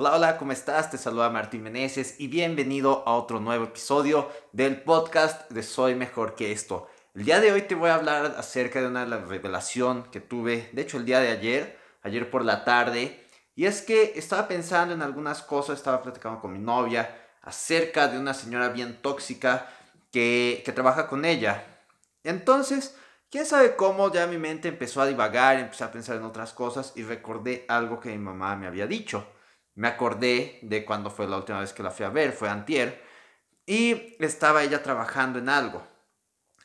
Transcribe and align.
Hola, 0.00 0.14
hola, 0.14 0.38
¿cómo 0.38 0.52
estás? 0.52 0.92
Te 0.92 0.96
saluda 0.96 1.28
Martín 1.28 1.64
Meneses 1.64 2.20
y 2.20 2.28
bienvenido 2.28 3.02
a 3.04 3.16
otro 3.16 3.40
nuevo 3.40 3.64
episodio 3.64 4.30
del 4.52 4.80
podcast 4.80 5.50
de 5.50 5.64
Soy 5.64 5.96
Mejor 5.96 6.36
que 6.36 6.52
esto. 6.52 6.86
El 7.16 7.24
día 7.24 7.40
de 7.40 7.50
hoy 7.50 7.62
te 7.62 7.74
voy 7.74 7.90
a 7.90 7.96
hablar 7.96 8.36
acerca 8.38 8.80
de 8.80 8.86
una 8.86 9.04
revelación 9.04 10.04
que 10.12 10.20
tuve, 10.20 10.70
de 10.72 10.82
hecho 10.82 10.98
el 10.98 11.04
día 11.04 11.18
de 11.18 11.30
ayer, 11.30 11.80
ayer 12.04 12.30
por 12.30 12.44
la 12.44 12.64
tarde, 12.64 13.26
y 13.56 13.66
es 13.66 13.82
que 13.82 14.12
estaba 14.14 14.46
pensando 14.46 14.94
en 14.94 15.02
algunas 15.02 15.42
cosas, 15.42 15.78
estaba 15.78 16.00
platicando 16.00 16.40
con 16.40 16.52
mi 16.52 16.60
novia 16.60 17.12
acerca 17.42 18.06
de 18.06 18.20
una 18.20 18.34
señora 18.34 18.68
bien 18.68 19.02
tóxica 19.02 19.66
que, 20.12 20.62
que 20.64 20.70
trabaja 20.70 21.08
con 21.08 21.24
ella. 21.24 21.82
Entonces, 22.22 22.94
quién 23.32 23.46
sabe 23.46 23.74
cómo 23.74 24.12
ya 24.12 24.28
mi 24.28 24.38
mente 24.38 24.68
empezó 24.68 25.00
a 25.00 25.06
divagar, 25.06 25.58
empecé 25.58 25.82
a 25.82 25.90
pensar 25.90 26.14
en 26.18 26.22
otras 26.22 26.52
cosas 26.52 26.92
y 26.94 27.02
recordé 27.02 27.64
algo 27.66 27.98
que 27.98 28.10
mi 28.10 28.18
mamá 28.18 28.54
me 28.54 28.68
había 28.68 28.86
dicho. 28.86 29.26
Me 29.78 29.86
acordé 29.86 30.58
de 30.62 30.84
cuando 30.84 31.08
fue 31.08 31.28
la 31.28 31.36
última 31.36 31.60
vez 31.60 31.72
que 31.72 31.84
la 31.84 31.92
fui 31.92 32.04
a 32.04 32.08
ver, 32.08 32.32
fue 32.32 32.48
antier, 32.48 33.00
y 33.64 34.16
estaba 34.18 34.64
ella 34.64 34.82
trabajando 34.82 35.38
en 35.38 35.48
algo. 35.48 35.86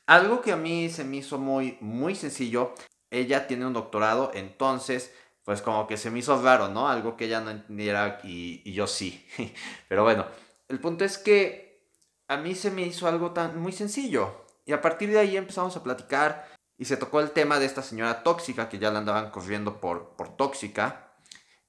Algo 0.07 0.41
que 0.41 0.51
a 0.51 0.57
mí 0.57 0.89
se 0.89 1.03
me 1.03 1.17
hizo 1.17 1.37
muy, 1.37 1.77
muy 1.79 2.15
sencillo. 2.15 2.73
Ella 3.11 3.45
tiene 3.45 3.67
un 3.67 3.73
doctorado, 3.73 4.31
entonces, 4.33 5.13
pues 5.43 5.61
como 5.61 5.85
que 5.85 5.95
se 5.95 6.09
me 6.09 6.17
hizo 6.17 6.41
raro, 6.41 6.69
¿no? 6.69 6.89
Algo 6.89 7.15
que 7.15 7.25
ella 7.25 7.39
no 7.39 7.51
entendiera 7.51 8.19
y, 8.23 8.73
yo 8.73 8.87
sí. 8.87 9.23
Pero 9.87 10.01
bueno, 10.01 10.25
el 10.67 10.79
punto 10.79 11.05
es 11.05 11.19
que 11.19 11.87
a 12.27 12.37
mí 12.37 12.55
se 12.55 12.71
me 12.71 12.81
hizo 12.81 13.07
algo 13.07 13.29
tan 13.29 13.59
muy 13.59 13.73
sencillo. 13.73 14.43
Y 14.65 14.73
a 14.73 14.81
partir 14.81 15.11
de 15.11 15.19
ahí 15.19 15.37
empezamos 15.37 15.77
a 15.77 15.83
platicar 15.83 16.49
y 16.79 16.85
se 16.85 16.97
tocó 16.97 17.19
el 17.19 17.29
tema 17.29 17.59
de 17.59 17.67
esta 17.67 17.83
señora 17.83 18.23
tóxica 18.23 18.69
que 18.69 18.79
ya 18.79 18.89
la 18.89 18.97
andaban 18.97 19.29
corriendo 19.29 19.79
por, 19.79 20.15
por 20.15 20.35
tóxica. 20.35 21.13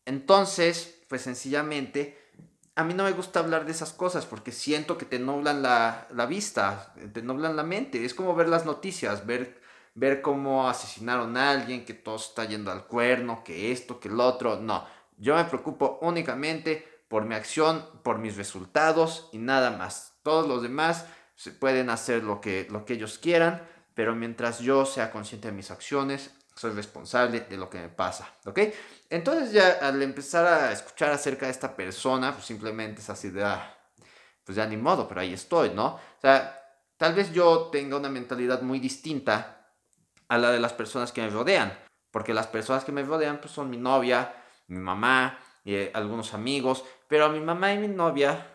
Entonces, 0.07 0.94
pues 1.09 1.23
sencillamente, 1.23 2.19
a 2.77 2.85
mí 2.85 2.95
no 2.95 3.05
me 3.05 3.13
gusta 3.13 3.41
hablar 3.41 3.65
de 3.65 3.73
esas 3.73 3.93
cosas 3.93 4.27
porque 4.27 4.53
siento 4.53 4.99
que 4.99 5.07
te 5.07 5.19
nublan 5.19 5.63
la, 5.63 6.09
la 6.11 6.27
vista, 6.27 6.93
te 7.13 7.23
nublan 7.23 7.57
la 7.57 7.63
mente. 7.63 8.05
Es 8.05 8.15
como 8.15 8.35
ver 8.35 8.49
las 8.49 8.67
noticias, 8.67 9.27
ver, 9.27 9.61
ver 9.95 10.23
cómo 10.23 10.69
asesinaron 10.69 11.37
a 11.37 11.51
alguien, 11.51 11.85
que 11.85 11.95
todo 11.95 12.17
está 12.17 12.45
yendo 12.45 12.73
al 12.73 12.87
cuerno, 12.87 13.45
que 13.45 13.71
esto, 13.71 14.01
que 14.01 14.09
el 14.09 14.19
otro. 14.19 14.61
No, 14.61 14.85
yo 15.19 15.37
me 15.37 15.45
preocupo 15.45 15.99
únicamente 16.03 17.05
por 17.09 17.25
mi 17.25 17.35
acción, 17.35 17.87
por 18.03 18.19
mis 18.19 18.37
resultados 18.37 19.29
y 19.33 19.39
nada 19.39 19.71
más. 19.71 20.15
Todos 20.23 20.49
los 20.49 20.63
demás 20.63 21.07
se 21.37 21.53
pueden 21.53 21.91
hacer 21.91 22.25
lo 22.25 22.41
que, 22.41 22.67
lo 22.71 22.85
que 22.85 22.95
ellos 22.95 23.19
quieran, 23.19 23.63
pero 23.95 24.15
mientras 24.17 24.59
yo 24.61 24.85
sea 24.85 25.13
consciente 25.13 25.49
de 25.49 25.55
mis 25.55 25.71
acciones, 25.71 26.35
soy 26.55 26.73
responsable 26.73 27.41
de 27.41 27.57
lo 27.57 27.69
que 27.69 27.79
me 27.79 27.89
pasa, 27.89 28.29
¿ok? 28.45 28.61
Entonces 29.11 29.53
ya 29.53 29.79
al 29.83 30.01
empezar 30.03 30.47
a 30.47 30.73
escuchar 30.73 31.11
acerca 31.11 31.47
de 31.47 31.53
esta 31.53 31.75
persona, 31.75 32.33
pues 32.33 32.45
simplemente 32.45 33.01
es 33.01 33.11
así 33.11 33.31
de, 33.31 33.45
ah, 33.45 33.77
pues 34.45 34.57
ya 34.57 34.67
ni 34.67 34.77
modo, 34.77 35.09
pero 35.09 35.21
ahí 35.21 35.33
estoy, 35.33 35.71
¿no? 35.71 35.87
O 35.87 36.21
sea, 36.21 36.61
tal 36.97 37.15
vez 37.15 37.33
yo 37.33 37.71
tenga 37.73 37.97
una 37.97 38.09
mentalidad 38.09 38.63
muy 38.63 38.79
distinta 38.79 39.69
a 40.29 40.39
la 40.39 40.53
de 40.53 40.61
las 40.61 40.73
personas 40.73 41.13
que 41.13 41.23
me 41.23 41.31
rodean, 41.31 41.77
porque 42.11 42.35
las 42.35 42.47
personas 42.47 42.85
que 42.85 42.93
me 42.93 43.03
rodean 43.03 43.41
pues 43.41 43.53
son 43.53 43.69
mi 43.71 43.77
novia, 43.77 44.33
mi 44.69 44.79
mamá, 44.79 45.39
y 45.65 45.75
eh, 45.75 45.91
algunos 45.95 46.35
amigos, 46.35 46.85
pero 47.09 47.29
mi 47.31 47.41
mamá 47.41 47.73
y 47.73 47.79
mi 47.79 47.89
novia 47.89 48.51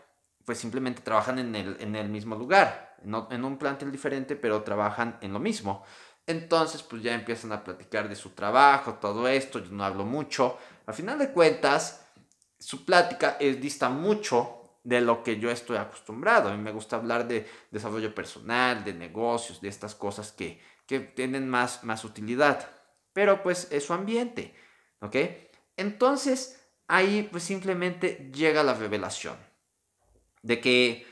pues 0.45 0.58
simplemente 0.58 1.02
trabajan 1.02 1.38
en 1.38 1.56
el, 1.56 1.78
en 1.80 1.95
el 1.95 2.09
mismo 2.09 2.36
lugar, 2.36 2.97
en 3.03 3.45
un 3.45 3.58
plantel 3.58 3.91
diferente, 3.91 4.36
pero 4.36 4.63
trabajan 4.63 5.17
en 5.22 5.31
lo 5.31 5.39
mismo. 5.39 5.84
Entonces, 6.30 6.83
pues 6.83 7.02
ya 7.02 7.16
empiezan 7.16 7.52
a 7.53 7.63
platicar 7.63 8.08
de 8.08 8.16
su 8.16 8.30
trabajo, 8.30 8.99
todo 9.02 9.27
esto, 9.27 9.58
yo 9.58 9.72
no 9.72 9.83
hablo 9.83 10.05
mucho. 10.05 10.59
Al 10.85 10.94
final 10.94 11.17
de 11.17 11.31
cuentas, 11.31 12.05
su 12.59 12.85
plática 12.85 13.38
es, 13.39 13.59
dista 13.59 13.89
mucho 13.89 14.77
de 14.83 15.02
lo 15.02 15.23
que 15.23 15.39
yo 15.39 15.50
estoy 15.50 15.77
acostumbrado. 15.77 16.50
A 16.50 16.55
mí 16.55 16.61
me 16.61 16.72
gusta 16.72 16.97
hablar 16.97 17.27
de 17.27 17.50
desarrollo 17.72 18.13
personal, 18.13 18.83
de 18.83 18.94
negocios, 18.94 19.59
de 19.59 19.69
estas 19.69 19.95
cosas 19.95 20.31
que, 20.31 20.61
que 20.85 21.00
tienen 21.00 21.50
más, 21.50 21.84
más 21.84 22.06
utilidad. 22.06 22.69
Pero 23.11 23.41
pues 23.41 23.67
es 23.72 23.85
su 23.85 23.94
ambiente, 23.94 24.53
¿ok? 25.01 25.16
Entonces, 25.78 26.63
ahí 26.88 27.28
pues 27.31 27.41
simplemente 27.41 28.29
llega 28.31 28.61
la 28.61 28.75
revelación 28.75 29.35
de 30.44 30.61
que 30.61 31.07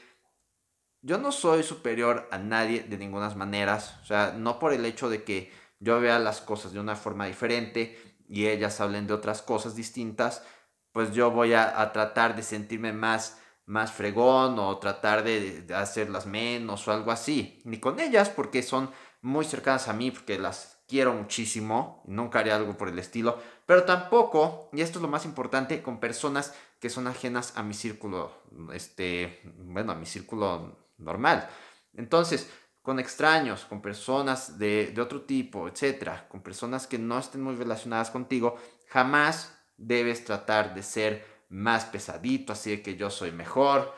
yo 1.08 1.18
no 1.18 1.32
soy 1.32 1.64
superior 1.64 2.28
a 2.32 2.38
nadie 2.38 2.84
de 2.84 2.98
ninguna 2.98 3.30
manera, 3.30 3.82
o 4.02 4.06
sea, 4.06 4.34
no 4.38 4.60
por 4.60 4.74
el 4.74 4.86
hecho 4.86 5.10
de 5.10 5.24
que 5.24 5.54
yo 5.80 6.02
vea 6.02 6.20
las 6.20 6.42
cosas 6.42 6.74
de 6.74 6.82
una 6.82 6.98
forma 6.98 7.28
diferente 7.28 7.98
y 8.28 8.48
ellas 8.48 8.82
hablen 8.82 9.08
de 9.08 9.14
otras 9.14 9.42
cosas 9.42 9.74
distintas, 9.74 10.44
pues 10.92 11.14
yo 11.14 11.32
voy 11.32 11.54
a, 11.54 11.94
tratar 11.94 12.36
de 12.36 12.44
sentirme 12.44 12.92
más, 12.92 13.40
más 13.66 13.94
fregón 13.94 14.60
o 14.60 14.80
tratar 14.80 15.24
de, 15.24 15.62
de, 15.62 15.76
hacerlas 15.76 16.26
menos 16.26 16.86
o 16.90 16.92
algo 16.92 17.12
así, 17.12 17.62
ni 17.64 17.80
con 17.80 18.02
ellas 18.02 18.30
porque 18.30 18.62
son 18.62 18.92
muy 19.22 19.46
cercanas 19.46 19.88
a 19.88 19.94
mí, 19.94 20.12
porque 20.12 20.38
las 20.38 20.84
quiero 20.90 21.14
muchísimo, 21.14 22.04
nunca 22.06 22.40
haré 22.40 22.52
algo 22.52 22.76
por 22.76 22.90
el 22.90 23.00
estilo, 23.00 23.40
pero 23.66 23.86
tampoco, 23.86 24.70
y 24.74 24.82
esto 24.82 25.00
es 25.00 25.04
lo 25.04 25.08
más 25.08 25.24
importante, 25.24 25.82
con 25.82 26.02
personas 26.02 26.54
que 26.82 26.90
son 26.90 27.08
ajenas 27.08 27.54
a 27.56 27.64
mi 27.64 27.74
círculo, 27.74 28.34
este, 28.74 29.42
bueno, 29.58 29.94
a 29.94 29.96
mi 29.96 30.06
círculo 30.06 30.87
normal. 30.98 31.48
Entonces, 31.94 32.50
con 32.82 33.00
extraños, 33.00 33.66
con 33.66 33.82
personas 33.82 34.58
de, 34.58 34.94
otro 35.00 35.22
tipo, 35.24 35.68
etcétera, 35.68 36.28
con 36.30 36.42
personas 36.42 36.88
que 36.88 36.98
no 36.98 37.20
estén 37.20 37.42
muy 37.42 37.56
relacionadas 37.56 38.10
contigo, 38.12 38.58
jamás 38.88 39.58
debes 39.76 40.24
tratar 40.24 40.74
de 40.74 40.84
ser 40.84 41.26
más 41.50 41.86
pesadito, 41.86 42.54
así 42.54 42.72
de 42.72 42.82
que 42.82 42.96
yo 42.96 43.10
soy 43.10 43.32
mejor, 43.32 43.94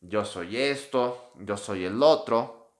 yo 0.00 0.24
soy 0.24 0.56
esto, 0.56 1.32
yo 1.38 1.56
soy 1.56 1.84
el 1.84 2.02
otro, 2.02 2.72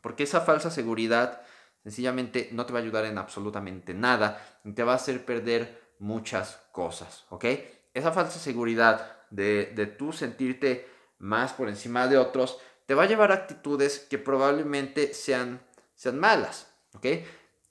porque 0.00 0.24
esa 0.24 0.40
falsa 0.40 0.70
seguridad 0.70 1.42
sencillamente 1.82 2.48
no 2.52 2.66
te 2.66 2.72
va 2.72 2.80
a 2.80 2.82
ayudar 2.82 3.04
en 3.04 3.18
absolutamente 3.18 3.94
nada 3.94 4.60
y 4.64 4.72
te 4.72 4.82
va 4.82 4.92
a 4.92 4.96
hacer 4.96 5.24
perder 5.24 5.94
muchas 5.98 6.60
cosas, 6.72 7.24
¿ok? 7.30 7.44
esa 7.94 8.10
falsa 8.10 8.38
seguridad 8.38 9.16
de, 9.30 9.72
de 9.74 9.86
tú 9.86 10.12
sentirte 10.12 10.88
más 11.18 11.52
por 11.52 11.68
encima 11.68 12.08
de 12.08 12.18
otros, 12.18 12.58
te 12.86 12.94
va 12.94 13.04
a 13.04 13.06
llevar 13.06 13.32
a 13.32 13.36
actitudes 13.36 13.98
que 13.98 14.18
probablemente 14.18 15.14
sean, 15.14 15.60
sean 15.94 16.18
malas, 16.18 16.68
¿ok? 16.94 17.06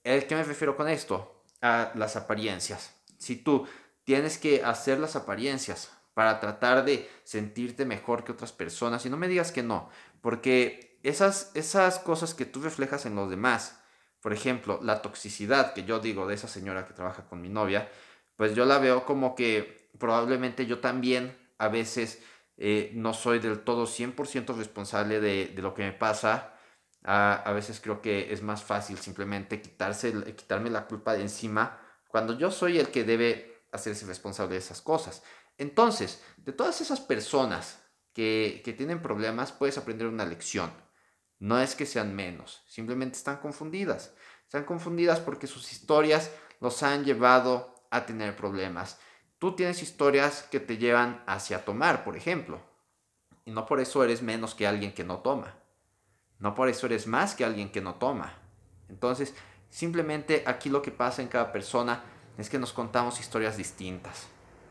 ¿A 0.06 0.20
qué 0.28 0.36
me 0.36 0.44
refiero 0.44 0.76
con 0.76 0.90
esto? 0.90 1.44
A 1.62 1.92
las 1.96 2.16
apariencias. 2.16 2.94
Si 3.18 3.38
tú 3.38 3.68
tienes 4.04 4.38
que 4.38 4.64
hacer 4.64 5.00
las 5.00 5.16
apariencias 5.16 5.92
para 6.14 6.40
tratar 6.40 6.84
de 6.86 7.10
sentirte 7.24 7.86
mejor 7.86 8.24
que 8.24 8.32
otras 8.32 8.52
personas, 8.52 9.06
y 9.06 9.10
no 9.10 9.18
me 9.18 9.28
digas 9.28 9.52
que 9.52 9.64
no, 9.64 9.90
porque 10.22 11.00
esas, 11.04 11.52
esas 11.54 12.00
cosas 12.00 12.34
que 12.34 12.46
tú 12.46 12.62
reflejas 12.62 13.06
en 13.06 13.16
los 13.16 13.30
demás, 13.30 13.80
por 14.22 14.34
ejemplo, 14.34 14.80
la 14.82 15.02
toxicidad 15.02 15.74
que 15.74 15.84
yo 15.84 16.00
digo 16.00 16.28
de 16.28 16.36
esa 16.36 16.48
señora 16.48 16.88
que 16.88 16.94
trabaja 16.94 17.26
con 17.28 17.42
mi 17.42 17.50
novia, 17.50 17.90
pues 18.36 18.56
yo 18.56 18.66
la 18.66 18.80
veo 18.80 19.06
como 19.06 19.36
que 19.36 19.90
probablemente 20.00 20.66
yo 20.66 20.80
también 20.80 21.38
a 21.58 21.68
veces 21.68 22.22
eh, 22.58 22.92
no 22.94 23.14
soy 23.14 23.40
del 23.40 23.64
todo 23.64 23.86
100% 23.86 24.56
responsable 24.56 25.20
de, 25.20 25.48
de, 25.48 25.62
lo 25.62 25.74
que 25.74 25.84
me 25.84 25.94
pasa. 25.94 26.54
A, 27.04 27.36
a, 27.36 27.52
veces 27.54 27.82
creo 27.82 28.02
que 28.02 28.32
es 28.32 28.42
más 28.42 28.64
fácil 28.64 28.98
simplemente 28.98 29.62
quitarse, 29.62 30.36
quitarme 30.36 30.70
la 30.70 30.88
culpa 30.88 31.14
de 31.14 31.22
encima 31.22 31.80
cuando 32.08 32.38
yo 32.38 32.52
soy 32.52 32.80
el 32.80 32.90
que 32.90 33.04
debe 33.04 33.66
hacerse 33.72 34.06
responsable 34.06 34.54
de 34.54 34.60
esas 34.60 34.82
cosas. 34.82 35.24
Entonces, 35.58 36.24
de 36.38 36.54
todas 36.54 36.80
esas 36.80 37.02
personas 37.02 37.80
que, 38.14 38.62
que 38.64 38.74
tienen 38.74 39.02
problemas, 39.02 39.52
puedes 39.52 39.78
aprender 39.78 40.08
una 40.08 40.26
lección. 40.26 40.72
No 41.40 41.60
es 41.60 41.76
que 41.76 41.86
sean 41.86 42.16
menos, 42.16 42.64
simplemente 42.68 43.18
están 43.18 43.38
confundidas. 43.38 44.14
Están 44.44 44.64
confundidas 44.66 45.20
porque 45.20 45.48
sus 45.48 45.72
historias 45.72 46.32
los 46.62 46.84
han 46.84 47.04
llevado 47.04 47.74
a 47.90 48.06
tener 48.06 48.36
problemas. 48.36 49.00
Tú 49.44 49.52
tienes 49.52 49.84
historias 49.84 50.48
que 50.50 50.62
te 50.62 50.78
llevan 50.78 51.22
hacia 51.28 51.66
tomar, 51.66 52.06
por 52.06 52.16
ejemplo. 52.16 52.62
Y 53.44 53.52
no 53.52 53.66
por 53.66 53.82
eso 53.82 54.02
eres 54.02 54.22
menos 54.22 54.56
que 54.56 54.66
alguien 54.66 54.94
que 54.94 55.04
no 55.04 55.18
toma. 55.18 55.56
No 56.40 56.56
por 56.56 56.70
eso 56.70 56.86
eres 56.86 57.08
más 57.08 57.36
que 57.36 57.44
alguien 57.44 57.70
que 57.70 57.82
no 57.82 57.96
toma. 57.96 58.38
Entonces, 58.88 59.36
simplemente 59.70 60.46
aquí 60.48 60.70
lo 60.70 60.82
que 60.82 60.92
pasa 60.92 61.22
en 61.22 61.28
cada 61.28 61.52
persona 61.52 62.06
es 62.38 62.50
que 62.50 62.58
nos 62.58 62.72
contamos 62.72 63.20
historias 63.20 63.58
distintas. 63.58 64.28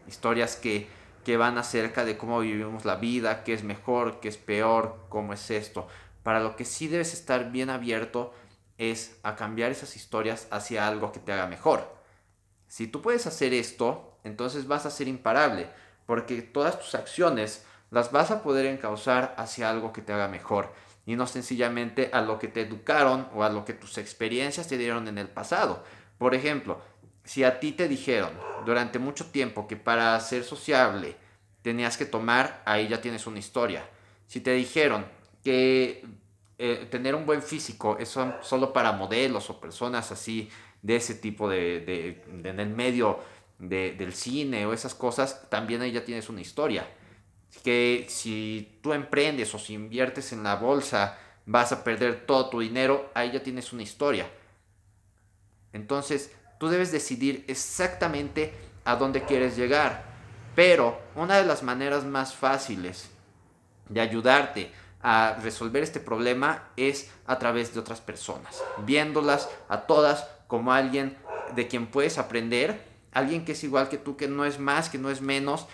Historias 0.08 0.56
que, 0.56 0.88
que 1.22 1.36
van 1.36 1.58
acerca 1.58 2.06
de 2.06 2.16
cómo 2.16 2.40
vivimos 2.40 2.86
la 2.86 2.96
vida, 2.96 3.44
qué 3.44 3.52
es 3.52 3.64
mejor, 3.64 4.20
qué 4.20 4.28
es 4.28 4.38
peor, 4.38 5.04
cómo 5.10 5.34
es 5.34 5.50
esto. 5.50 5.86
Para 6.22 6.40
lo 6.40 6.56
que 6.56 6.64
sí 6.64 6.88
debes 6.88 7.12
estar 7.12 7.52
bien 7.52 7.68
abierto 7.68 8.32
es 8.78 9.20
a 9.22 9.36
cambiar 9.36 9.70
esas 9.70 9.96
historias 9.96 10.48
hacia 10.50 10.88
algo 10.88 11.12
que 11.12 11.20
te 11.20 11.30
haga 11.30 11.46
mejor. 11.46 12.01
Si 12.72 12.86
tú 12.86 13.02
puedes 13.02 13.26
hacer 13.26 13.52
esto, 13.52 14.16
entonces 14.24 14.66
vas 14.66 14.86
a 14.86 14.90
ser 14.90 15.06
imparable, 15.06 15.68
porque 16.06 16.40
todas 16.40 16.80
tus 16.80 16.94
acciones 16.94 17.66
las 17.90 18.12
vas 18.12 18.30
a 18.30 18.42
poder 18.42 18.64
encauzar 18.64 19.34
hacia 19.36 19.68
algo 19.68 19.92
que 19.92 20.00
te 20.00 20.14
haga 20.14 20.26
mejor 20.26 20.72
y 21.04 21.14
no 21.14 21.26
sencillamente 21.26 22.08
a 22.14 22.22
lo 22.22 22.38
que 22.38 22.48
te 22.48 22.62
educaron 22.62 23.28
o 23.34 23.44
a 23.44 23.50
lo 23.50 23.66
que 23.66 23.74
tus 23.74 23.98
experiencias 23.98 24.68
te 24.68 24.78
dieron 24.78 25.06
en 25.06 25.18
el 25.18 25.28
pasado. 25.28 25.84
Por 26.16 26.34
ejemplo, 26.34 26.80
si 27.24 27.44
a 27.44 27.60
ti 27.60 27.72
te 27.72 27.88
dijeron 27.88 28.30
durante 28.64 28.98
mucho 28.98 29.26
tiempo 29.26 29.68
que 29.68 29.76
para 29.76 30.18
ser 30.20 30.42
sociable 30.42 31.14
tenías 31.60 31.98
que 31.98 32.06
tomar, 32.06 32.62
ahí 32.64 32.88
ya 32.88 33.02
tienes 33.02 33.26
una 33.26 33.38
historia. 33.38 33.86
Si 34.26 34.40
te 34.40 34.52
dijeron 34.52 35.04
que 35.44 36.06
eh, 36.64 36.86
tener 36.88 37.16
un 37.16 37.26
buen 37.26 37.42
físico 37.42 37.96
es 37.98 38.08
solo 38.08 38.72
para 38.72 38.92
modelos 38.92 39.50
o 39.50 39.60
personas 39.60 40.12
así 40.12 40.48
de 40.80 40.94
ese 40.94 41.16
tipo 41.16 41.48
de, 41.48 42.22
en 42.28 42.60
el 42.60 42.68
medio 42.68 43.18
del 43.58 44.12
cine 44.12 44.64
o 44.64 44.72
esas 44.72 44.94
cosas, 44.94 45.50
también 45.50 45.82
ahí 45.82 45.90
ya 45.90 46.04
tienes 46.04 46.28
una 46.28 46.40
historia. 46.40 46.88
Que 47.64 48.06
si 48.08 48.78
tú 48.80 48.92
emprendes 48.92 49.52
o 49.56 49.58
si 49.58 49.74
inviertes 49.74 50.32
en 50.32 50.44
la 50.44 50.54
bolsa, 50.54 51.18
vas 51.46 51.72
a 51.72 51.82
perder 51.82 52.26
todo 52.26 52.48
tu 52.48 52.60
dinero, 52.60 53.10
ahí 53.12 53.32
ya 53.32 53.42
tienes 53.42 53.72
una 53.72 53.82
historia. 53.82 54.30
Entonces, 55.72 56.30
tú 56.60 56.68
debes 56.68 56.92
decidir 56.92 57.44
exactamente 57.48 58.52
a 58.84 58.94
dónde 58.94 59.24
quieres 59.24 59.56
llegar. 59.56 60.04
Pero 60.54 61.00
una 61.16 61.38
de 61.38 61.44
las 61.44 61.64
maneras 61.64 62.04
más 62.04 62.36
fáciles 62.36 63.10
de 63.88 64.00
ayudarte 64.00 64.70
a 65.02 65.36
resolver 65.42 65.82
este 65.82 66.00
problema 66.00 66.70
es 66.76 67.10
a 67.26 67.38
través 67.38 67.74
de 67.74 67.80
otras 67.80 68.00
personas, 68.00 68.62
viéndolas 68.84 69.48
a 69.68 69.82
todas 69.82 70.28
como 70.46 70.72
alguien 70.72 71.16
de 71.54 71.66
quien 71.66 71.86
puedes 71.86 72.18
aprender, 72.18 72.84
alguien 73.12 73.44
que 73.44 73.52
es 73.52 73.64
igual 73.64 73.88
que 73.88 73.98
tú, 73.98 74.16
que 74.16 74.28
no 74.28 74.44
es 74.44 74.58
más, 74.58 74.88
que 74.88 74.98
no 74.98 75.10
es 75.10 75.20
menos, 75.20 75.66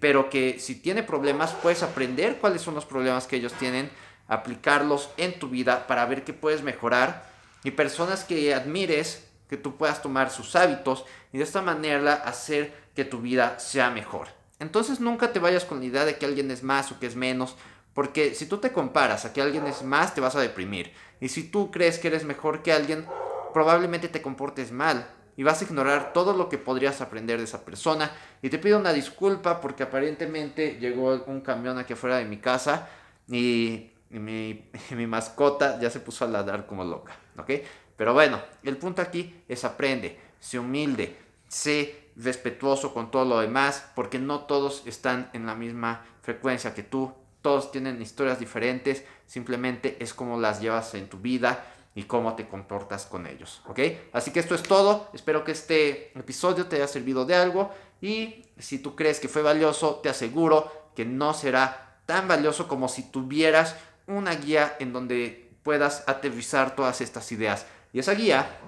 pero 0.00 0.30
que 0.30 0.58
si 0.58 0.76
tiene 0.76 1.02
problemas 1.02 1.52
puedes 1.52 1.82
aprender 1.82 2.38
cuáles 2.38 2.62
son 2.62 2.74
los 2.74 2.86
problemas 2.86 3.26
que 3.26 3.36
ellos 3.36 3.52
tienen, 3.54 3.90
aplicarlos 4.28 5.10
en 5.16 5.38
tu 5.38 5.48
vida 5.48 5.86
para 5.86 6.06
ver 6.06 6.24
qué 6.24 6.32
puedes 6.32 6.62
mejorar 6.62 7.30
y 7.62 7.72
personas 7.72 8.24
que 8.24 8.54
admires, 8.54 9.28
que 9.48 9.56
tú 9.56 9.76
puedas 9.76 10.02
tomar 10.02 10.30
sus 10.30 10.56
hábitos 10.56 11.04
y 11.32 11.38
de 11.38 11.44
esta 11.44 11.62
manera 11.62 12.14
hacer 12.14 12.74
que 12.94 13.04
tu 13.04 13.20
vida 13.20 13.58
sea 13.58 13.90
mejor. 13.90 14.28
Entonces 14.58 15.00
nunca 15.00 15.32
te 15.32 15.38
vayas 15.38 15.64
con 15.64 15.80
la 15.80 15.84
idea 15.84 16.04
de 16.04 16.16
que 16.16 16.26
alguien 16.26 16.50
es 16.50 16.62
más 16.62 16.90
o 16.90 16.98
que 16.98 17.06
es 17.06 17.14
menos, 17.14 17.56
porque 17.96 18.34
si 18.34 18.44
tú 18.44 18.58
te 18.58 18.72
comparas 18.72 19.24
a 19.24 19.32
que 19.32 19.40
alguien 19.40 19.66
es 19.66 19.82
más, 19.82 20.14
te 20.14 20.20
vas 20.20 20.36
a 20.36 20.40
deprimir. 20.42 20.92
Y 21.18 21.30
si 21.30 21.44
tú 21.44 21.70
crees 21.70 21.98
que 21.98 22.08
eres 22.08 22.26
mejor 22.26 22.62
que 22.62 22.70
alguien, 22.70 23.06
probablemente 23.54 24.08
te 24.08 24.20
comportes 24.20 24.70
mal 24.70 25.06
y 25.34 25.42
vas 25.44 25.62
a 25.62 25.64
ignorar 25.64 26.12
todo 26.12 26.34
lo 26.34 26.50
que 26.50 26.58
podrías 26.58 27.00
aprender 27.00 27.38
de 27.38 27.44
esa 27.44 27.64
persona. 27.64 28.12
Y 28.42 28.50
te 28.50 28.58
pido 28.58 28.78
una 28.78 28.92
disculpa 28.92 29.62
porque 29.62 29.82
aparentemente 29.82 30.76
llegó 30.78 31.24
un 31.24 31.40
camión 31.40 31.78
aquí 31.78 31.94
afuera 31.94 32.18
de 32.18 32.26
mi 32.26 32.36
casa 32.36 32.86
y, 33.28 33.92
mi, 34.10 34.68
mi, 34.90 35.06
mascota 35.06 35.80
ya 35.80 35.88
se 35.88 36.00
puso 36.00 36.26
a 36.26 36.28
ladrar 36.28 36.66
como 36.66 36.84
loca, 36.84 37.16
¿ok? 37.38 37.50
Pero 37.96 38.12
bueno, 38.12 38.42
el 38.62 38.76
punto 38.76 39.00
aquí 39.00 39.42
es 39.48 39.64
aprende, 39.64 40.20
sé 40.38 40.58
humilde, 40.58 41.16
sé 41.48 42.10
respetuoso 42.14 42.92
con 42.92 43.10
todo 43.10 43.24
lo 43.24 43.40
demás, 43.40 43.90
porque 43.94 44.18
no 44.18 44.40
todos 44.40 44.86
están 44.86 45.30
en 45.32 45.46
la 45.46 45.54
misma 45.54 46.04
frecuencia 46.20 46.74
que 46.74 46.82
tú, 46.82 47.14
todos 47.46 47.70
tienen 47.70 48.02
historias 48.02 48.40
diferentes, 48.40 49.04
simplemente 49.24 49.98
es 50.00 50.12
como 50.12 50.36
las 50.36 50.60
llevas 50.60 50.94
en 50.94 51.08
tu 51.08 51.18
vida 51.18 51.64
y 51.94 52.02
cómo 52.02 52.34
te 52.34 52.48
comportas 52.48 53.06
con 53.06 53.24
ellos, 53.24 53.62
¿ok? 53.68 53.78
Así 54.12 54.32
que 54.32 54.40
esto 54.40 54.56
es 54.56 54.64
todo, 54.64 55.08
espero 55.14 55.44
que 55.44 55.52
este 55.52 56.10
episodio 56.18 56.66
te 56.66 56.74
haya 56.74 56.88
servido 56.88 57.24
de 57.24 57.36
algo 57.36 57.70
y 58.00 58.46
si 58.58 58.80
tú 58.80 58.96
crees 58.96 59.20
que 59.20 59.28
fue 59.28 59.42
valioso, 59.42 60.00
te 60.02 60.08
aseguro 60.08 60.90
que 60.96 61.04
no 61.04 61.34
será 61.34 62.00
tan 62.04 62.26
valioso 62.26 62.66
como 62.66 62.88
si 62.88 63.04
tuvieras 63.04 63.76
una 64.08 64.34
guía 64.34 64.74
en 64.80 64.92
donde 64.92 65.52
puedas 65.62 66.02
aterrizar 66.08 66.74
todas 66.74 67.00
estas 67.00 67.30
ideas. 67.30 67.64
Y 67.92 68.00
esa 68.00 68.14
guía 68.14 68.58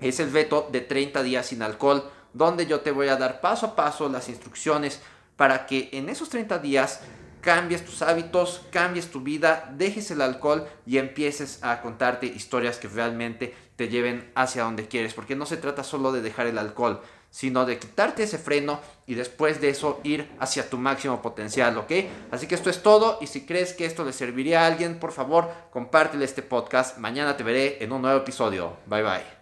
es 0.00 0.20
el 0.20 0.30
veto 0.30 0.68
de 0.70 0.82
30 0.82 1.24
días 1.24 1.46
sin 1.46 1.60
alcohol, 1.60 2.08
donde 2.32 2.66
yo 2.66 2.82
te 2.82 2.92
voy 2.92 3.08
a 3.08 3.16
dar 3.16 3.40
paso 3.40 3.66
a 3.66 3.74
paso 3.74 4.08
las 4.08 4.28
instrucciones 4.28 5.00
para 5.34 5.66
que 5.66 5.88
en 5.90 6.08
esos 6.08 6.28
30 6.28 6.60
días 6.60 7.00
cambies 7.48 7.82
tus 7.82 8.02
hábitos, 8.02 8.60
cambies 8.70 9.10
tu 9.10 9.22
vida, 9.22 9.72
dejes 9.74 10.10
el 10.10 10.20
alcohol 10.20 10.68
y 10.84 10.98
empieces 10.98 11.60
a 11.62 11.80
contarte 11.80 12.26
historias 12.26 12.76
que 12.76 12.88
realmente 12.88 13.54
te 13.74 13.88
lleven 13.88 14.30
hacia 14.34 14.64
donde 14.64 14.86
quieres, 14.86 15.14
porque 15.14 15.34
no 15.34 15.46
se 15.46 15.56
trata 15.56 15.82
solo 15.82 16.12
de 16.12 16.20
dejar 16.20 16.46
el 16.46 16.58
alcohol, 16.58 17.00
sino 17.30 17.64
de 17.64 17.78
quitarte 17.78 18.24
ese 18.24 18.36
freno 18.36 18.80
y 19.06 19.14
después 19.14 19.62
de 19.62 19.70
eso 19.70 19.98
ir 20.04 20.30
hacia 20.38 20.68
tu 20.68 20.76
máximo 20.76 21.22
potencial, 21.22 21.78
¿ok? 21.78 21.90
Así 22.30 22.46
que 22.46 22.54
esto 22.54 22.68
es 22.68 22.82
todo 22.82 23.16
y 23.22 23.28
si 23.28 23.46
crees 23.46 23.72
que 23.72 23.86
esto 23.86 24.04
le 24.04 24.12
serviría 24.12 24.64
a 24.64 24.66
alguien, 24.66 25.00
por 25.00 25.12
favor, 25.12 25.50
compártele 25.70 26.26
este 26.26 26.42
podcast. 26.42 26.98
Mañana 26.98 27.38
te 27.38 27.44
veré 27.44 27.82
en 27.82 27.92
un 27.92 28.02
nuevo 28.02 28.18
episodio. 28.18 28.76
Bye 28.84 29.02
bye. 29.02 29.37